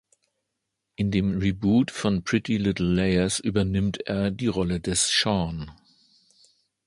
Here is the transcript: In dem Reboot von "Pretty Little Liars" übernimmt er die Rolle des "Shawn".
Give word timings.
In 0.95 1.11
dem 1.11 1.37
Reboot 1.37 1.91
von 1.91 2.23
"Pretty 2.23 2.57
Little 2.57 2.91
Liars" 2.91 3.37
übernimmt 3.39 4.01
er 4.07 4.31
die 4.31 4.47
Rolle 4.47 4.79
des 4.79 5.11
"Shawn". 5.11 5.69